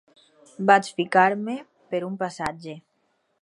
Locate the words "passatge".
2.25-2.77